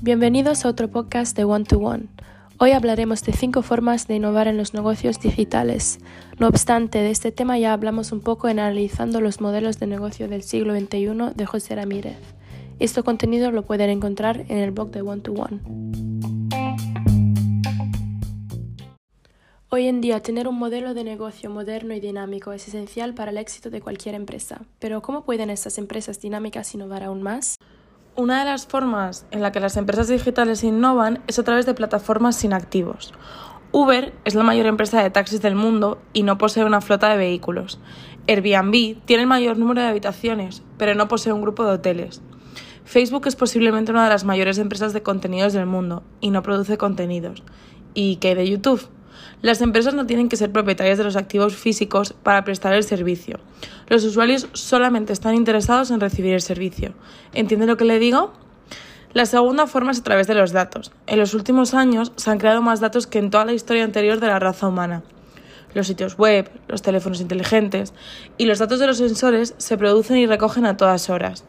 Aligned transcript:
Bienvenidos 0.00 0.64
a 0.64 0.68
otro 0.68 0.88
podcast 0.88 1.36
de 1.36 1.44
One 1.44 1.64
to 1.64 1.78
One. 1.78 2.04
Hoy 2.58 2.70
hablaremos 2.72 3.22
de 3.22 3.32
cinco 3.32 3.62
formas 3.62 4.08
de 4.08 4.16
innovar 4.16 4.48
en 4.48 4.56
los 4.56 4.72
negocios 4.72 5.20
digitales. 5.20 5.98
No 6.38 6.48
obstante, 6.48 6.98
de 6.98 7.10
este 7.10 7.30
tema 7.30 7.58
ya 7.58 7.72
hablamos 7.72 8.10
un 8.10 8.20
poco 8.20 8.48
en 8.48 8.58
analizando 8.58 9.20
los 9.20 9.40
modelos 9.40 9.78
de 9.78 9.86
negocio 9.86 10.28
del 10.28 10.42
siglo 10.42 10.74
XXI 10.74 11.34
de 11.34 11.46
José 11.46 11.76
Ramírez. 11.76 12.16
Este 12.78 13.02
contenido 13.02 13.50
lo 13.50 13.64
pueden 13.64 13.90
encontrar 13.90 14.44
en 14.48 14.58
el 14.58 14.70
blog 14.70 14.90
de 14.92 15.02
One 15.02 15.20
to 15.20 15.32
One. 15.32 16.27
Hoy 19.70 19.86
en 19.86 20.00
día, 20.00 20.22
tener 20.22 20.48
un 20.48 20.58
modelo 20.58 20.94
de 20.94 21.04
negocio 21.04 21.50
moderno 21.50 21.92
y 21.92 22.00
dinámico 22.00 22.52
es 22.52 22.66
esencial 22.66 23.12
para 23.12 23.32
el 23.32 23.36
éxito 23.36 23.68
de 23.68 23.82
cualquier 23.82 24.14
empresa. 24.14 24.62
Pero, 24.78 25.02
¿cómo 25.02 25.24
pueden 25.24 25.50
estas 25.50 25.76
empresas 25.76 26.22
dinámicas 26.22 26.72
innovar 26.72 27.02
aún 27.02 27.22
más? 27.22 27.56
Una 28.16 28.38
de 28.38 28.46
las 28.46 28.66
formas 28.66 29.26
en 29.30 29.42
la 29.42 29.52
que 29.52 29.60
las 29.60 29.76
empresas 29.76 30.08
digitales 30.08 30.64
innovan 30.64 31.22
es 31.26 31.38
a 31.38 31.42
través 31.44 31.66
de 31.66 31.74
plataformas 31.74 32.36
sin 32.36 32.54
activos. 32.54 33.12
Uber 33.70 34.14
es 34.24 34.34
la 34.34 34.42
mayor 34.42 34.64
empresa 34.64 35.02
de 35.02 35.10
taxis 35.10 35.42
del 35.42 35.54
mundo 35.54 36.00
y 36.14 36.22
no 36.22 36.38
posee 36.38 36.64
una 36.64 36.80
flota 36.80 37.10
de 37.10 37.18
vehículos. 37.18 37.78
Airbnb 38.26 39.04
tiene 39.04 39.24
el 39.24 39.28
mayor 39.28 39.58
número 39.58 39.82
de 39.82 39.88
habitaciones, 39.88 40.62
pero 40.78 40.94
no 40.94 41.08
posee 41.08 41.34
un 41.34 41.42
grupo 41.42 41.66
de 41.66 41.72
hoteles. 41.72 42.22
Facebook 42.86 43.26
es 43.26 43.36
posiblemente 43.36 43.92
una 43.92 44.04
de 44.04 44.10
las 44.10 44.24
mayores 44.24 44.56
empresas 44.56 44.94
de 44.94 45.02
contenidos 45.02 45.52
del 45.52 45.66
mundo 45.66 46.04
y 46.22 46.30
no 46.30 46.42
produce 46.42 46.78
contenidos. 46.78 47.42
¿Y 47.92 48.16
qué 48.16 48.34
de 48.34 48.48
YouTube? 48.48 48.88
Las 49.42 49.60
empresas 49.60 49.94
no 49.94 50.06
tienen 50.06 50.28
que 50.28 50.36
ser 50.36 50.52
propietarias 50.52 50.98
de 50.98 51.04
los 51.04 51.16
activos 51.16 51.56
físicos 51.56 52.12
para 52.12 52.44
prestar 52.44 52.72
el 52.74 52.84
servicio. 52.84 53.38
Los 53.88 54.04
usuarios 54.04 54.48
solamente 54.52 55.12
están 55.12 55.34
interesados 55.34 55.90
en 55.90 56.00
recibir 56.00 56.34
el 56.34 56.42
servicio. 56.42 56.94
¿Entiende 57.32 57.66
lo 57.66 57.76
que 57.76 57.84
le 57.84 57.98
digo? 57.98 58.32
La 59.14 59.26
segunda 59.26 59.66
forma 59.66 59.92
es 59.92 60.00
a 60.00 60.04
través 60.04 60.26
de 60.26 60.34
los 60.34 60.52
datos. 60.52 60.92
En 61.06 61.18
los 61.18 61.32
últimos 61.34 61.72
años 61.72 62.12
se 62.16 62.30
han 62.30 62.38
creado 62.38 62.60
más 62.60 62.80
datos 62.80 63.06
que 63.06 63.18
en 63.18 63.30
toda 63.30 63.44
la 63.44 63.54
historia 63.54 63.84
anterior 63.84 64.20
de 64.20 64.26
la 64.26 64.38
raza 64.38 64.68
humana. 64.68 65.02
Los 65.74 65.86
sitios 65.86 66.16
web, 66.18 66.50
los 66.68 66.82
teléfonos 66.82 67.20
inteligentes 67.20 67.94
y 68.36 68.46
los 68.46 68.58
datos 68.58 68.80
de 68.80 68.86
los 68.86 68.98
sensores 68.98 69.54
se 69.56 69.78
producen 69.78 70.18
y 70.18 70.26
recogen 70.26 70.66
a 70.66 70.76
todas 70.76 71.08
horas. 71.10 71.44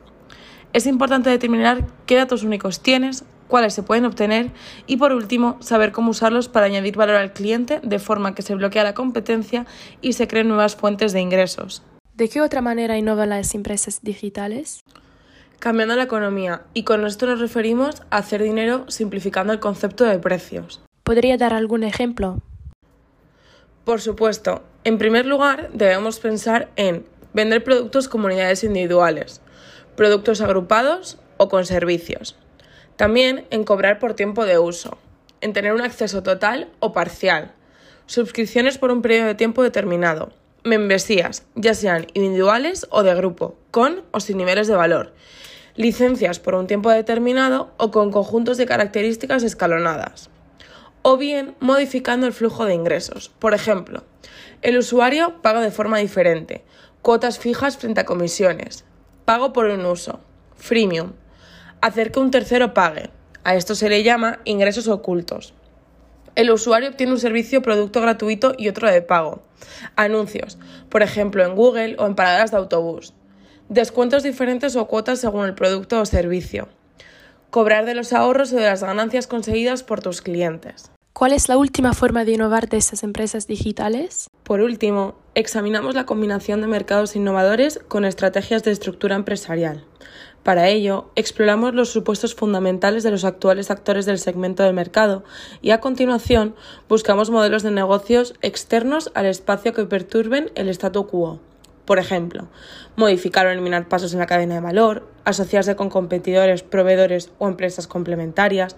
Es 0.72 0.86
importante 0.86 1.30
determinar 1.30 1.88
qué 2.06 2.16
datos 2.16 2.44
únicos 2.44 2.81
tienes, 2.81 3.25
cuáles 3.50 3.73
se 3.73 3.83
pueden 3.83 4.05
obtener 4.05 4.52
y 4.88 4.95
por 4.95 5.11
último 5.11 5.58
saber 5.59 5.92
cómo 5.92 6.11
usarlos 6.11 6.47
para 6.47 6.67
añadir 6.67 6.95
valor 6.95 7.16
al 7.16 7.33
cliente 7.33 7.81
de 7.83 8.00
forma 8.00 8.33
que 8.33 8.44
se 8.44 8.56
bloquea 8.56 8.86
la 8.86 8.94
competencia 8.94 9.66
y 10.02 10.14
se 10.14 10.30
creen 10.30 10.47
nuevas 10.47 10.78
fuentes 10.78 11.11
de 11.11 11.19
ingresos. 11.19 11.83
¿De 12.14 12.30
qué 12.30 12.41
otra 12.41 12.61
manera 12.61 12.97
innovan 12.97 13.30
las 13.30 13.53
empresas 13.56 14.02
digitales? 14.02 14.83
Cambiando 15.59 15.97
la 15.97 16.03
economía 16.03 16.61
y 16.73 16.83
con 16.83 17.06
esto 17.06 17.25
nos 17.25 17.41
referimos 17.41 18.02
a 18.09 18.17
hacer 18.17 18.41
dinero 18.41 18.86
simplificando 18.88 19.52
el 19.52 19.59
concepto 19.59 20.06
de 20.06 20.19
precios. 20.19 20.81
¿Podría 21.03 21.38
dar 21.38 21.53
algún 21.53 21.84
ejemplo? 21.84 22.39
Por 23.84 24.00
supuesto, 24.00 24.63
en 24.84 24.97
primer 24.97 25.25
lugar 25.25 25.72
debemos 25.73 26.19
pensar 26.19 26.69
en 26.75 27.06
vender 27.34 27.63
productos 27.63 28.08
como 28.08 28.28
unidades 28.28 28.63
individuales, 28.63 29.41
productos 29.95 30.41
agrupados 30.41 31.17
o 31.38 31.50
con 31.50 31.66
servicios. 31.66 32.38
También 33.00 33.45
en 33.50 33.64
cobrar 33.64 33.97
por 33.97 34.14
tiempo 34.14 34.44
de 34.44 34.59
uso, 34.59 34.97
en 35.39 35.53
tener 35.53 35.72
un 35.72 35.80
acceso 35.80 36.22
total 36.22 36.67
o 36.81 36.92
parcial, 36.92 37.53
suscripciones 38.08 38.78
por 38.78 38.91
un 38.91 39.02
periodo 39.02 39.28
de 39.28 39.36
tiempo 39.36 39.64
determinado, 39.64 40.33
membresías, 40.66 41.45
ya 41.56 41.73
sean 41.75 42.08
individuales 42.14 42.88
o 42.89 43.03
de 43.03 43.16
grupo, 43.16 43.56
con 43.72 44.02
o 44.11 44.19
sin 44.19 44.36
niveles 44.36 44.67
de 44.67 44.75
valor, 44.75 45.14
licencias 45.78 46.39
por 46.39 46.56
un 46.56 46.67
tiempo 46.67 46.89
determinado 46.89 47.72
o 47.78 47.89
con 47.89 48.11
conjuntos 48.11 48.58
de 48.58 48.66
características 48.66 49.44
escalonadas, 49.44 50.30
o 51.01 51.16
bien 51.16 51.56
modificando 51.62 52.28
el 52.28 52.34
flujo 52.34 52.66
de 52.66 52.74
ingresos. 52.74 53.29
Por 53.40 53.53
ejemplo, 53.53 54.03
el 54.62 54.78
usuario 54.78 55.41
paga 55.41 55.62
de 55.62 55.72
forma 55.72 56.00
diferente, 56.00 56.66
cuotas 57.01 57.40
fijas 57.40 57.78
frente 57.78 58.01
a 58.01 58.06
comisiones, 58.06 58.84
pago 59.24 59.53
por 59.53 59.68
un 59.68 59.85
uso, 59.85 60.19
freemium, 60.57 61.13
hacer 61.81 62.12
que 62.12 62.19
un 62.19 62.31
tercero 62.31 62.73
pague. 62.73 63.09
A 63.44 63.56
esto 63.56 63.75
se 63.75 63.90
le 63.90 64.03
llama 64.03 64.40
ingresos 64.45 64.88
ocultos. 64.88 65.53
El 66.35 66.51
usuario 66.51 66.90
obtiene 66.90 67.12
un 67.12 67.19
servicio 67.19 67.59
o 67.59 67.62
producto 67.62 68.01
gratuito 68.01 68.53
y 68.57 68.69
otro 68.69 68.90
de 68.90 69.01
pago. 69.01 69.41
Anuncios, 69.95 70.57
por 70.89 71.01
ejemplo 71.01 71.44
en 71.44 71.56
Google 71.56 71.95
o 72.00 72.06
en 72.06 72.16
paradas 72.16 72.51
de 72.51 72.57
autobús. 72.57 73.13
Descuentos 73.68 74.23
diferentes 74.23 74.75
o 74.75 74.88
cuotas 74.88 75.19
según 75.19 75.45
el 75.45 75.56
producto 75.56 76.00
o 76.00 76.06
servicio. 76.06 76.69
Cobrar 77.50 77.85
de 77.85 77.95
los 77.95 78.13
ahorros 78.13 78.53
o 78.53 78.56
de 78.56 78.66
las 78.66 78.84
ganancias 78.84 79.28
conseguidas 79.28 79.84
por 79.84 80.01
tus 80.01 80.22
clientes. 80.22 80.91
¿Cuál 81.13 81.34
es 81.34 81.50
la 81.50 81.57
última 81.57 81.94
forma 81.94 82.23
de 82.23 82.31
innovar 82.31 82.69
de 82.69 82.78
estas 82.78 83.03
empresas 83.03 83.45
digitales? 83.45 84.28
Por 84.44 84.62
último, 84.62 85.16
examinamos 85.35 85.94
la 85.94 86.06
combinación 86.06 86.62
de 86.62 86.68
mercados 86.68 87.16
innovadores 87.16 87.79
con 87.88 88.06
estrategias 88.06 88.63
de 88.63 88.72
estructura 88.72 89.16
empresarial. 89.16 89.84
Para 90.44 90.69
ello, 90.69 91.09
exploramos 91.16 91.73
los 91.73 91.89
supuestos 91.89 92.33
fundamentales 92.33 93.03
de 93.03 93.11
los 93.11 93.25
actuales 93.25 93.69
actores 93.72 94.05
del 94.05 94.19
segmento 94.19 94.63
del 94.63 94.73
mercado 94.73 95.23
y 95.61 95.72
a 95.72 95.79
continuación 95.79 96.55
buscamos 96.88 97.29
modelos 97.29 97.61
de 97.61 97.72
negocios 97.72 98.33
externos 98.41 99.11
al 99.16 99.25
espacio 99.25 99.73
que 99.73 99.85
perturben 99.85 100.51
el 100.55 100.69
statu 100.69 101.07
quo. 101.07 101.39
Por 101.85 102.00
ejemplo, 102.00 102.47
modificar 102.95 103.47
o 103.47 103.50
eliminar 103.50 103.88
pasos 103.89 104.13
en 104.13 104.19
la 104.19 104.27
cadena 104.27 104.55
de 104.55 104.61
valor, 104.61 105.07
asociarse 105.25 105.75
con 105.75 105.89
competidores, 105.89 106.63
proveedores 106.63 107.31
o 107.39 107.47
empresas 107.47 107.88
complementarias. 107.88 108.75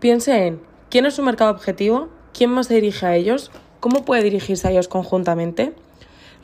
Piense 0.00 0.46
en 0.46 0.60
quién 0.90 1.06
es 1.06 1.14
su 1.14 1.22
mercado 1.22 1.50
objetivo, 1.50 2.08
quién 2.32 2.50
más 2.50 2.66
se 2.66 2.74
dirige 2.74 3.06
a 3.06 3.14
ellos, 3.14 3.50
cómo 3.80 4.04
puede 4.04 4.22
dirigirse 4.22 4.66
a 4.66 4.70
ellos 4.70 4.88
conjuntamente. 4.88 5.74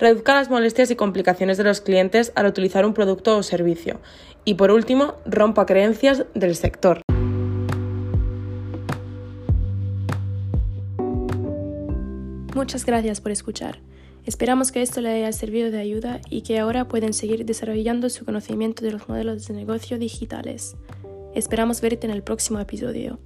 Reduzca 0.03 0.35
las 0.35 0.51
molestias 0.51 0.91
y 0.91 0.97
complicaciones 0.97 1.59
de 1.59 1.63
los 1.63 1.81
clientes 1.81 2.33
al 2.35 2.47
utilizar 2.47 2.85
un 2.85 2.93
producto 2.93 3.37
o 3.37 3.45
servicio. 3.45 4.01
Y 4.45 4.55
por 4.55 4.73
último, 4.73 5.15
rompa 5.25 5.65
creencias 5.65 6.25
del 6.35 6.57
sector. 6.57 7.03
Muchas 12.53 12.85
gracias 12.85 13.21
por 13.21 13.31
escuchar. 13.31 13.79
Esperamos 14.27 14.73
que 14.73 14.83
esto 14.83 15.01
le 15.01 15.11
haya 15.11 15.31
servido 15.31 15.71
de 15.71 15.79
ayuda 15.79 16.21
y 16.29 16.43
que 16.43 16.59
ahora 16.59 16.89
pueden 16.89 17.13
seguir 17.13 17.45
desarrollando 17.45 18.11
su 18.11 18.25
conocimiento 18.25 18.85
de 18.85 18.91
los 18.91 19.09
modelos 19.09 19.47
de 19.47 19.55
negocio 19.55 20.01
digitales. 20.01 20.75
Esperamos 21.33 21.81
verte 21.81 22.09
en 22.09 22.13
el 22.13 22.25
próximo 22.25 22.59
episodio. 22.59 23.21